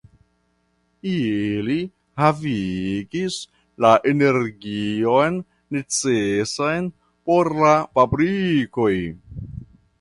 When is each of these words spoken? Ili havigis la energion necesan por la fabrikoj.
Ili 1.09 1.75
havigis 2.21 3.37
la 3.87 3.93
energion 4.13 5.39
necesan 5.79 6.91
por 7.29 7.55
la 7.63 7.79
fabrikoj. 8.01 8.93